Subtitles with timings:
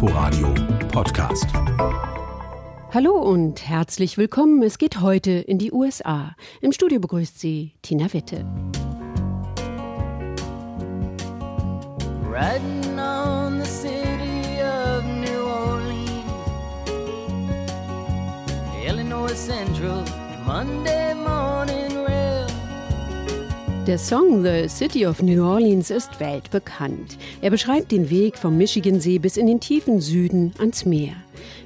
[0.00, 0.54] Inforadio
[0.92, 1.48] Podcast.
[2.94, 4.62] Hallo und herzlich willkommen.
[4.62, 6.36] Es geht heute in die USA.
[6.60, 8.46] Im Studio begrüßt Sie Tina Witte.
[12.30, 16.22] Riding on the city of New Orleans,
[18.86, 20.04] Illinois Central,
[20.46, 21.87] Monday morning.
[23.88, 27.16] Der Song The City of New Orleans ist weltbekannt.
[27.40, 31.14] Er beschreibt den Weg vom Michigansee bis in den tiefen Süden ans Meer.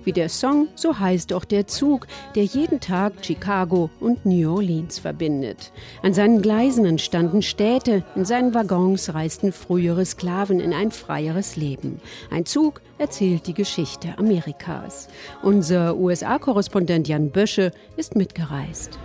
[0.04, 5.00] Wie der Song, so heißt auch der Zug, der jeden Tag Chicago und New Orleans
[5.00, 5.72] verbindet.
[6.04, 12.00] An seinen Gleisen entstanden Städte, in seinen Waggons reisten frühere Sklaven in ein freieres Leben.
[12.30, 15.08] Ein Zug erzählt die Geschichte Amerikas.
[15.42, 18.96] Unser USA-Korrespondent Jan Bösche ist mitgereist.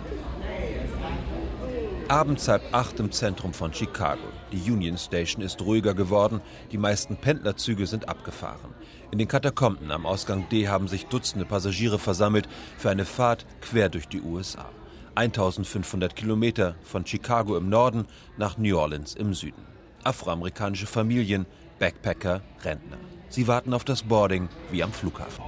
[2.08, 4.22] Abends halb acht im Zentrum von Chicago.
[4.50, 6.40] Die Union Station ist ruhiger geworden,
[6.72, 8.72] die meisten Pendlerzüge sind abgefahren.
[9.10, 13.90] In den Katakomben am Ausgang D haben sich Dutzende Passagiere versammelt für eine Fahrt quer
[13.90, 14.70] durch die USA.
[15.16, 18.06] 1500 Kilometer von Chicago im Norden
[18.38, 19.66] nach New Orleans im Süden.
[20.02, 21.44] Afroamerikanische Familien,
[21.78, 22.96] Backpacker, Rentner.
[23.28, 25.44] Sie warten auf das Boarding wie am Flughafen.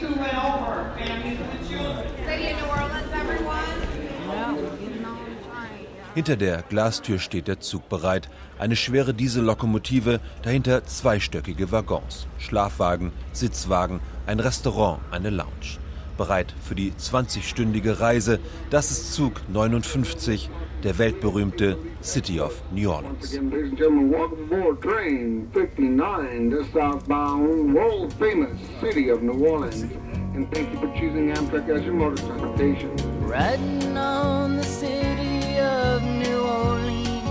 [0.00, 2.06] 62 went over, families with children.
[2.24, 3.64] City of New Orleans, everyone.
[6.14, 8.28] Hinter der Glastür steht der Zug bereit.
[8.58, 15.78] Eine schwere Diesellokomotive, dahinter zweistöckige Waggons, Schlafwagen, Sitzwagen, ein Restaurant, eine Lounge.
[16.18, 18.40] Bereit für die 20-stündige Reise.
[18.68, 20.50] Das ist Zug 59,
[20.84, 23.38] der weltberühmte City of New Orleans.
[30.38, 32.94] And thank you for choosing Amtrak as your motor transportation.
[33.26, 37.24] Riding on the city of New Orleans,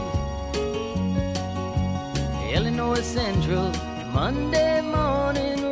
[2.52, 3.72] Illinois Central,
[4.14, 5.67] Monday morning.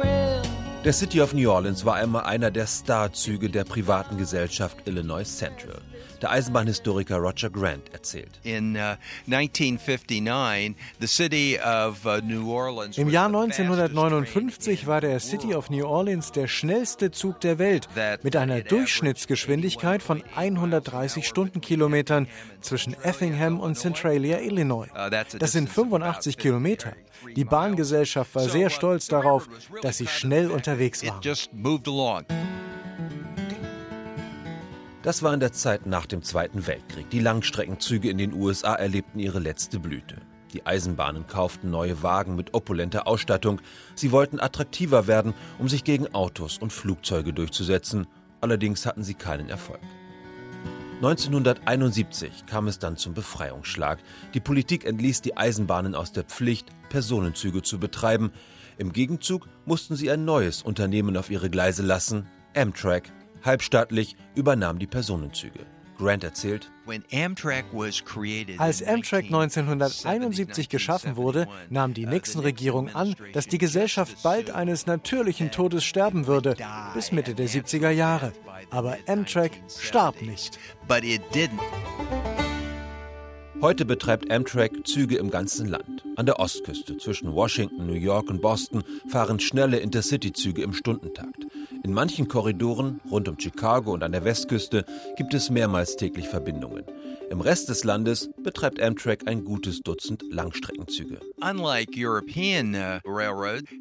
[0.85, 5.81] Der City of New Orleans war einmal einer der Starzüge der privaten Gesellschaft Illinois Central
[6.25, 8.39] der Eisenbahnhistoriker Roger Grant erzählt.
[8.41, 8.97] In, uh,
[9.27, 15.85] 1959, the city of, uh, New Orleans Im Jahr 1959 war der City of New
[15.85, 17.87] Orleans der schnellste Zug der Welt
[18.23, 22.27] mit einer Durchschnittsgeschwindigkeit von 130 Stundenkilometern
[22.61, 24.87] zwischen Effingham und Centralia, Illinois.
[24.95, 26.93] Uh, das sind 85 Kilometer.
[27.35, 29.47] Die Bahngesellschaft war sehr stolz darauf,
[29.83, 31.21] dass sie schnell unterwegs war.
[35.05, 37.11] Das war in der Zeit nach dem Zweiten Weltkrieg.
[37.11, 40.15] Die Langstreckenzüge in den USA erlebten ihre letzte Blüte.
[40.51, 43.61] Die Eisenbahnen kauften neue Wagen mit opulenter Ausstattung.
[43.93, 48.07] Sie wollten attraktiver werden, um sich gegen Autos und Flugzeuge durchzusetzen.
[48.41, 49.79] Allerdings hatten sie keinen Erfolg.
[50.95, 53.99] 1971 kam es dann zum Befreiungsschlag.
[54.33, 58.31] Die Politik entließ die Eisenbahnen aus der Pflicht, Personenzüge zu betreiben.
[58.79, 63.11] Im Gegenzug mussten sie ein neues Unternehmen auf ihre Gleise lassen, Amtrak,
[63.45, 65.59] Halbstaatlich übernahm die Personenzüge.
[65.97, 66.71] Grant erzählt,
[68.57, 75.51] als Amtrak 1971 geschaffen wurde, nahm die Nixon-Regierung an, dass die Gesellschaft bald eines natürlichen
[75.51, 76.57] Todes sterben würde,
[76.93, 78.33] bis Mitte der 70er Jahre.
[78.71, 80.59] Aber Amtrak starb nicht.
[83.61, 86.03] Heute betreibt Amtrak Züge im ganzen Land.
[86.17, 91.47] An der Ostküste zwischen Washington, New York und Boston fahren schnelle Intercity-Züge im Stundentakt.
[91.83, 94.85] In manchen Korridoren rund um Chicago und an der Westküste
[95.17, 96.83] gibt es mehrmals täglich Verbindungen.
[97.29, 101.19] Im Rest des Landes betreibt Amtrak ein gutes Dutzend Langstreckenzüge.
[101.37, 101.67] Uh,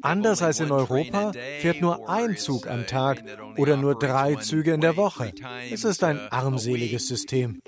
[0.01, 3.23] Anders als in Europa fährt nur ein Zug am Tag
[3.57, 5.31] oder nur drei Züge in der Woche.
[5.71, 7.61] Es ist ein armseliges System.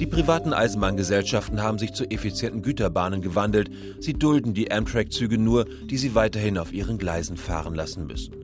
[0.00, 3.70] Die privaten Eisenbahngesellschaften haben sich zu effizienten Güterbahnen gewandelt.
[4.00, 8.34] Sie dulden die Amtrak-Züge nur, die sie weiterhin auf ihren Gleisen fahren lassen müssen.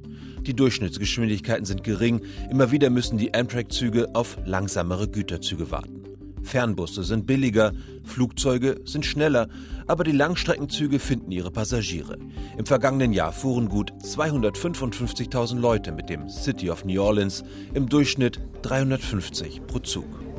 [0.43, 6.05] Die Durchschnittsgeschwindigkeiten sind gering, immer wieder müssen die Amtrak-Züge auf langsamere Güterzüge warten.
[6.43, 7.73] Fernbusse sind billiger,
[8.05, 9.49] Flugzeuge sind schneller,
[9.87, 12.17] aber die Langstreckenzüge finden ihre Passagiere.
[12.57, 17.43] Im vergangenen Jahr fuhren gut 255.000 Leute mit dem City of New Orleans,
[17.75, 20.30] im Durchschnitt 350 pro Zug.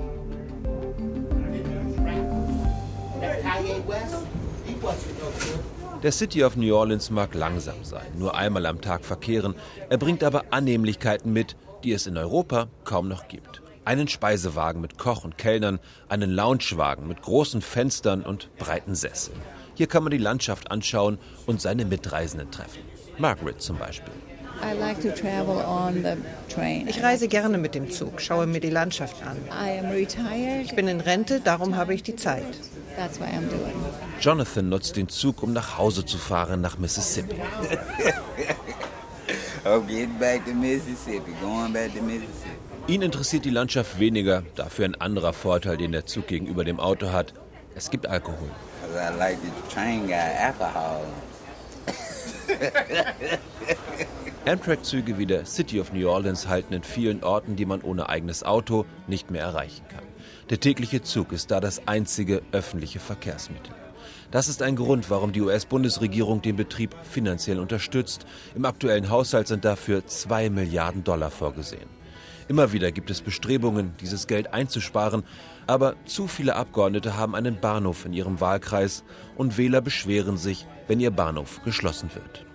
[6.03, 9.53] Der City of New Orleans mag langsam sein, nur einmal am Tag verkehren,
[9.89, 13.61] er bringt aber Annehmlichkeiten mit, die es in Europa kaum noch gibt.
[13.85, 15.79] Einen Speisewagen mit Koch und Kellnern,
[16.09, 19.39] einen Loungewagen mit großen Fenstern und breiten Sesseln.
[19.75, 22.81] Hier kann man die Landschaft anschauen und seine Mitreisenden treffen.
[23.17, 24.13] Margaret zum Beispiel.
[26.87, 29.37] Ich reise gerne mit dem Zug, schaue mir die Landschaft an.
[30.63, 32.43] Ich bin in Rente, darum habe ich die Zeit.
[34.19, 37.35] Jonathan nutzt den Zug, um nach Hause zu fahren, nach Mississippi.
[42.87, 47.11] Ihn interessiert die Landschaft weniger, dafür ein anderer Vorteil, den der Zug gegenüber dem Auto
[47.11, 47.33] hat.
[47.75, 48.49] Es gibt Alkohol.
[54.45, 58.43] Amtrak-Züge wie der City of New Orleans halten in vielen Orten, die man ohne eigenes
[58.43, 60.03] Auto nicht mehr erreichen kann.
[60.49, 63.73] Der tägliche Zug ist da das einzige öffentliche Verkehrsmittel.
[64.31, 68.25] Das ist ein Grund, warum die US-Bundesregierung den Betrieb finanziell unterstützt.
[68.55, 71.89] Im aktuellen Haushalt sind dafür 2 Milliarden Dollar vorgesehen.
[72.47, 75.23] Immer wieder gibt es Bestrebungen, dieses Geld einzusparen,
[75.67, 79.03] aber zu viele Abgeordnete haben einen Bahnhof in ihrem Wahlkreis
[79.37, 82.45] und Wähler beschweren sich, wenn ihr Bahnhof geschlossen wird.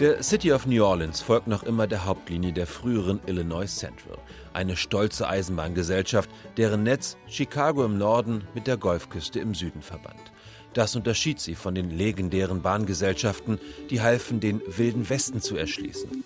[0.00, 4.16] Der City of New Orleans folgt noch immer der Hauptlinie der früheren Illinois Central,
[4.54, 10.32] eine stolze Eisenbahngesellschaft, deren Netz Chicago im Norden mit der Golfküste im Süden verband.
[10.72, 13.58] Das unterschied sie von den legendären Bahngesellschaften,
[13.90, 16.24] die halfen, den wilden Westen zu erschließen.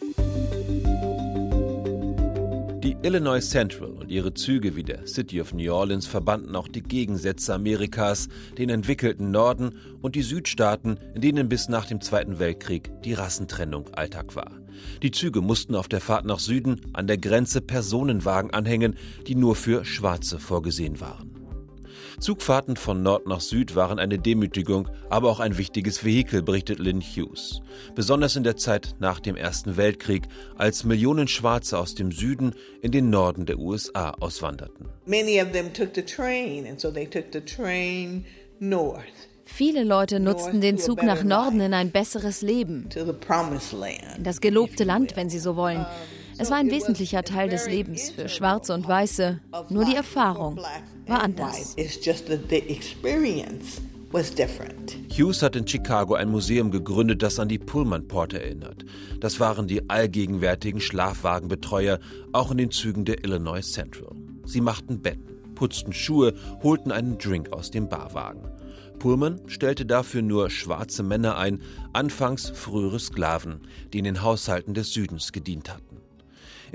[3.05, 7.53] Illinois Central und ihre Züge wie der City of New Orleans verbanden auch die Gegensätze
[7.53, 13.13] Amerikas, den entwickelten Norden und die Südstaaten, in denen bis nach dem Zweiten Weltkrieg die
[13.13, 14.53] Rassentrennung Alltag war.
[15.03, 18.97] Die Züge mussten auf der Fahrt nach Süden an der Grenze Personenwagen anhängen,
[19.27, 21.34] die nur für Schwarze vorgesehen waren.
[22.21, 27.01] Zugfahrten von Nord nach Süd waren eine Demütigung, aber auch ein wichtiges Vehikel, berichtet Lynn
[27.01, 27.61] Hughes.
[27.95, 30.25] Besonders in der Zeit nach dem Ersten Weltkrieg,
[30.57, 34.89] als Millionen Schwarze aus dem Süden in den Norden der USA auswanderten.
[35.07, 38.25] Many of them took the train and so they took the train
[38.61, 39.03] north.
[39.47, 45.17] Viele Leute nutzten den Zug nach Norden in ein besseres Leben, in das gelobte Land,
[45.17, 45.85] wenn Sie so wollen.
[46.39, 49.41] Es war ein wesentlicher Teil des Lebens für Schwarze und Weiße.
[49.71, 50.59] Nur die Erfahrung
[51.07, 51.77] war anders.
[55.11, 58.85] Hughes hat in Chicago ein Museum gegründet, das an die Pullman Porter erinnert.
[59.21, 61.99] Das waren die allgegenwärtigen Schlafwagenbetreuer,
[62.33, 64.15] auch in den Zügen der Illinois Central.
[64.45, 68.49] Sie machten Betten, putzten Schuhe, holten einen Drink aus dem Barwagen.
[68.99, 71.61] Pullman stellte dafür nur schwarze Männer ein,
[71.93, 73.61] anfangs frühere Sklaven,
[73.93, 75.94] die in den Haushalten des Südens gedient hatten.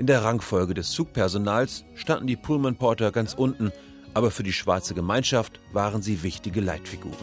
[0.00, 3.70] In der Rangfolge des Zugpersonals standen die Pullman Porter ganz unten,
[4.14, 7.18] aber für die schwarze Gemeinschaft waren sie wichtige Leitfiguren.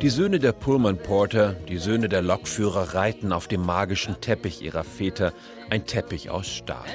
[0.00, 4.84] Die Söhne der Pullman Porter, die Söhne der Lokführer reiten auf dem magischen Teppich ihrer
[4.84, 5.34] Väter,
[5.68, 6.86] ein Teppich aus Stahl.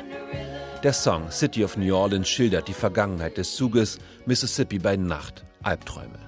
[0.86, 3.98] Der Song City of New Orleans schildert die Vergangenheit des Zuges
[4.28, 6.20] Mississippi bei Nacht, Albträume.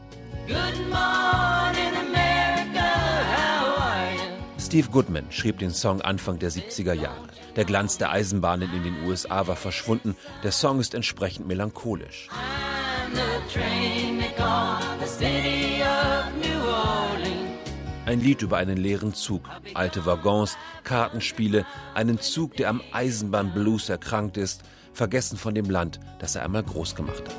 [4.58, 7.28] Steve Goodman schrieb den Song Anfang der 70er Jahre.
[7.56, 10.16] Der Glanz der Eisenbahnen in den USA war verschwunden.
[10.44, 12.28] Der Song ist entsprechend melancholisch.
[18.08, 24.38] Ein Lied über einen leeren Zug, alte Waggons, Kartenspiele, einen Zug, der am Eisenbahnblues erkrankt
[24.38, 24.64] ist,
[24.94, 27.36] vergessen von dem Land, das er einmal groß gemacht hat.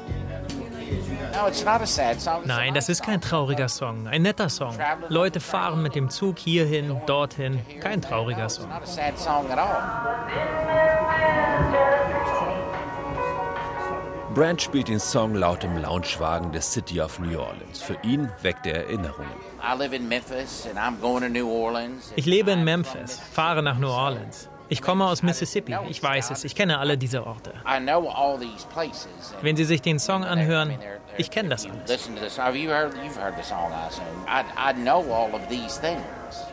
[2.45, 4.77] Nein, das ist kein trauriger Song, ein netter Song.
[5.09, 7.61] Leute fahren mit dem Zug hierhin, dorthin.
[7.81, 8.69] Kein trauriger Song.
[14.35, 17.81] Brand spielt den Song laut im Loungewagen der City of New Orleans.
[17.81, 19.31] Für ihn weckt er Erinnerungen.
[22.17, 24.51] Ich lebe in Memphis, fahre nach New Orleans.
[24.71, 27.55] Ich komme aus Mississippi, ich weiß es, ich kenne alle diese Orte.
[29.41, 30.75] Wenn Sie sich den Song anhören,
[31.17, 32.11] ich kenne das alles.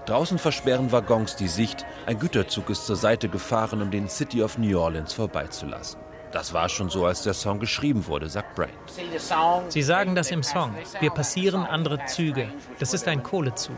[0.05, 4.57] Draußen versperren Waggons die Sicht, ein Güterzug ist zur Seite gefahren, um den City of
[4.57, 6.04] New Orleans vorbeizulassen.
[6.35, 8.73] Das war schon so, als der Song geschrieben wurde, sagt Brain.
[9.69, 10.75] Sie sagen das im Song.
[10.99, 12.51] Wir passieren andere Züge.
[12.77, 13.73] Das ist ein Kohlezug.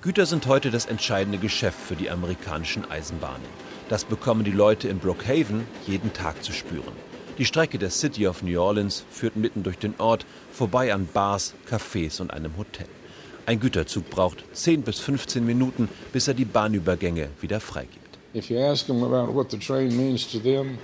[0.00, 3.44] Güter sind heute das entscheidende Geschäft für die amerikanischen Eisenbahnen.
[3.90, 7.13] Das bekommen die Leute in Brookhaven jeden Tag zu spüren.
[7.36, 11.54] Die Strecke der City of New Orleans führt mitten durch den Ort, vorbei an Bars,
[11.68, 12.86] Cafés und einem Hotel.
[13.44, 17.98] Ein Güterzug braucht 10 bis 15 Minuten, bis er die Bahnübergänge wieder freigibt.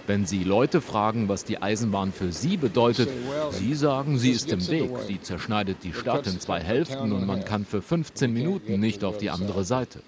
[0.07, 3.09] Wenn Sie Leute fragen, was die Eisenbahn für sie bedeutet,
[3.53, 4.91] sie sagen, sie ist im Weg.
[5.07, 9.19] Sie zerschneidet die Stadt in zwei Hälften und man kann für 15 Minuten nicht auf
[9.19, 10.03] die andere Seite.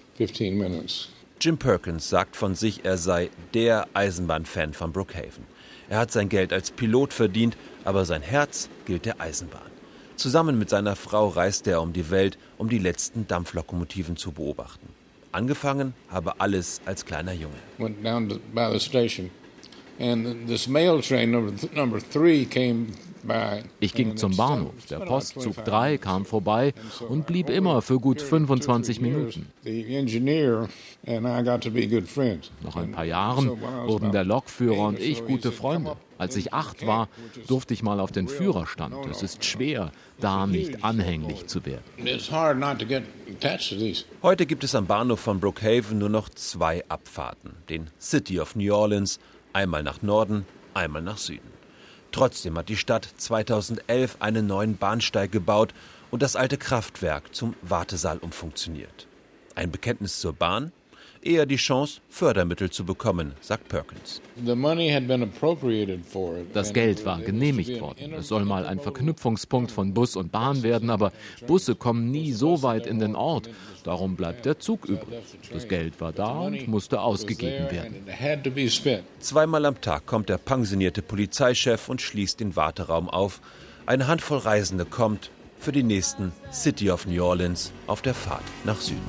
[1.41, 5.52] Jim Perkins sagt von sich, er sei der Eisenbahnfan von Brookhaven.
[5.93, 9.69] Er hat sein Geld als Pilot verdient, aber sein Herz gilt der Eisenbahn.
[10.15, 14.87] Zusammen mit seiner Frau reiste er um die Welt, um die letzten Dampflokomotiven zu beobachten.
[15.31, 17.53] Angefangen habe alles als kleiner Junge.
[17.77, 19.29] Went down to, by the station
[23.79, 24.73] ich ging zum Bahnhof.
[24.89, 26.73] Der Postzug 3 kam vorbei
[27.07, 29.47] und blieb immer für gut 25 Minuten.
[32.63, 33.49] Nach ein paar Jahren
[33.87, 35.95] wurden der Lokführer und ich gute Freunde.
[36.17, 37.09] Als ich acht war,
[37.47, 38.95] durfte ich mal auf den Führerstand.
[39.09, 41.83] Es ist schwer, da nicht anhänglich zu werden.
[44.21, 47.51] Heute gibt es am Bahnhof von Brookhaven nur noch zwei Abfahrten.
[47.69, 49.19] Den City of New Orleans,
[49.53, 51.51] einmal nach Norden, einmal nach Süden.
[52.11, 55.73] Trotzdem hat die Stadt 2011 einen neuen Bahnsteig gebaut
[56.11, 59.07] und das alte Kraftwerk zum Wartesaal umfunktioniert.
[59.55, 60.71] Ein Bekenntnis zur Bahn?
[61.23, 64.21] Eher die Chance, Fördermittel zu bekommen, sagt Perkins.
[66.53, 68.13] Das Geld war genehmigt worden.
[68.13, 71.13] Es soll mal ein Verknüpfungspunkt von Bus und Bahn werden, aber
[71.47, 73.49] Busse kommen nie so weit in den Ort.
[73.85, 75.23] Darum bleibt der Zug übrig.
[75.51, 77.95] Das Geld war da und musste ausgegeben werden.
[79.19, 83.39] Zweimal am Tag kommt der pensionierte Polizeichef und schließt den Warteraum auf.
[83.85, 88.81] Eine Handvoll Reisende kommt für die nächsten City of New Orleans auf der Fahrt nach
[88.81, 89.01] Süden.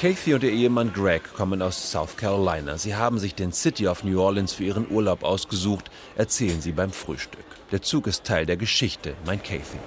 [0.00, 2.78] Kathy und ihr Ehemann Greg kommen aus South Carolina.
[2.78, 6.92] Sie haben sich den City of New Orleans für ihren Urlaub ausgesucht, erzählen sie beim
[6.92, 7.44] Frühstück.
[7.72, 9.78] Der Zug ist Teil der Geschichte, meint Kathy.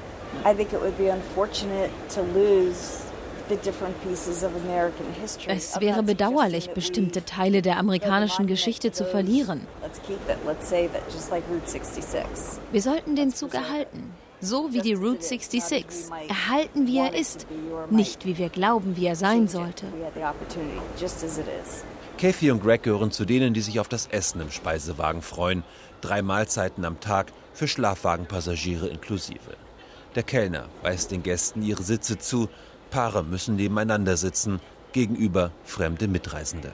[0.44, 3.00] I think it would be unfortunate to lose
[5.48, 9.68] es wäre bedauerlich, bestimmte Teile der amerikanischen Geschichte zu verlieren.
[12.72, 15.86] Wir sollten den Zug erhalten, so wie die Route 66,
[16.27, 17.48] erhalten, wie er ist,
[17.89, 19.86] nicht wie wir glauben, wie er sein sollte.
[22.17, 25.63] Kathy und Greg gehören zu denen, die sich auf das Essen im Speisewagen freuen.
[26.01, 29.55] Drei Mahlzeiten am Tag für Schlafwagenpassagiere inklusive.
[30.15, 32.50] Der Kellner weist den Gästen ihre Sitze zu
[32.91, 34.60] Paare müssen nebeneinander sitzen,
[34.91, 36.74] gegenüber fremde Mitreisende.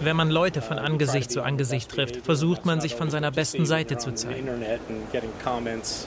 [0.00, 3.96] Wenn man Leute von Angesicht zu Angesicht trifft, versucht man sich von seiner besten Seite
[3.98, 4.48] zu zeigen.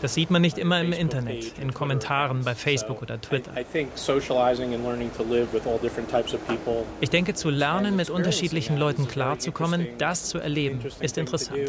[0.01, 3.51] Das sieht man nicht immer im Internet, in Kommentaren bei Facebook oder Twitter.
[7.01, 11.59] Ich denke, zu lernen, mit unterschiedlichen Leuten klarzukommen, das zu erleben, ist interessant.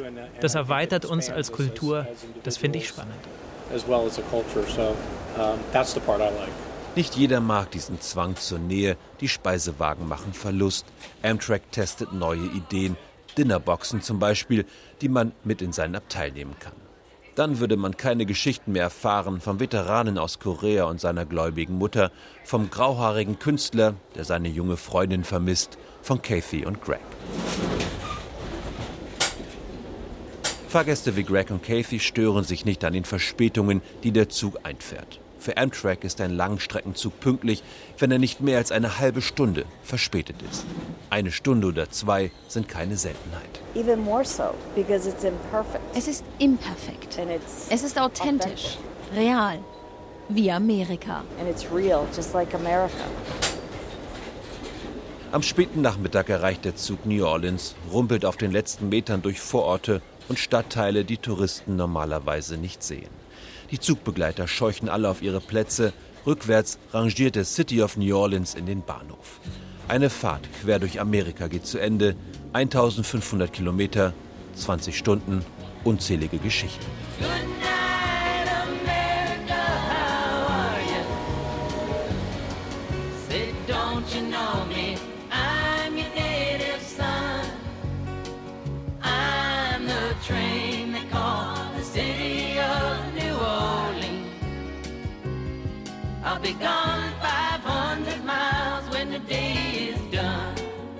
[0.40, 2.06] Das erweitert uns als Kultur,
[2.44, 3.14] das finde ich spannend
[3.72, 4.66] as well as a culture.
[4.68, 4.96] So
[5.36, 6.69] um, that's the part I like.
[6.96, 8.96] Nicht jeder mag diesen Zwang zur Nähe.
[9.20, 10.86] Die Speisewagen machen Verlust.
[11.22, 12.96] Amtrak testet neue Ideen,
[13.38, 14.66] Dinnerboxen zum Beispiel,
[15.00, 16.72] die man mit in sein Abteil nehmen kann.
[17.36, 22.10] Dann würde man keine Geschichten mehr erfahren vom Veteranen aus Korea und seiner gläubigen Mutter,
[22.42, 26.98] vom grauhaarigen Künstler, der seine junge Freundin vermisst, von Kathy und Greg.
[30.68, 35.20] Fahrgäste wie Greg und Kathy stören sich nicht an den Verspätungen, die der Zug einfährt.
[35.40, 37.62] Für Amtrak ist ein Langstreckenzug pünktlich,
[37.96, 40.66] wenn er nicht mehr als eine halbe Stunde verspätet ist.
[41.08, 43.60] Eine Stunde oder zwei sind keine Seltenheit.
[45.94, 47.18] Es ist imperfekt.
[47.70, 48.76] Es ist authentisch,
[49.16, 49.60] real,
[50.28, 51.24] wie Amerika.
[55.32, 60.02] Am späten Nachmittag erreicht der Zug New Orleans, rumpelt auf den letzten Metern durch Vororte
[60.28, 63.19] und Stadtteile, die Touristen normalerweise nicht sehen.
[63.70, 65.92] Die Zugbegleiter scheuchen alle auf ihre Plätze.
[66.26, 69.40] Rückwärts rangiert der City of New Orleans in den Bahnhof.
[69.88, 72.16] Eine Fahrt quer durch Amerika geht zu Ende.
[72.52, 74.12] 1500 Kilometer,
[74.54, 75.44] 20 Stunden,
[75.84, 76.86] unzählige Geschichten.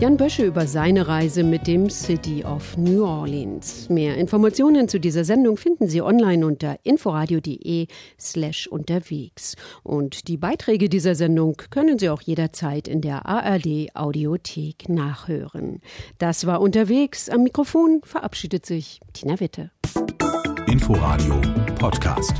[0.01, 3.91] Jan Bösche über seine Reise mit dem City of New Orleans.
[3.91, 7.87] Mehr Informationen zu dieser Sendung finden Sie online unter inforadio.de
[8.19, 9.57] slash unterwegs.
[9.83, 15.83] Und die Beiträge dieser Sendung können Sie auch jederzeit in der ARD Audiothek nachhören.
[16.17, 17.29] Das war unterwegs.
[17.29, 19.71] Am Mikrofon verabschiedet sich Tina Witte.
[20.67, 21.43] Inforadio
[21.79, 22.33] Podcast.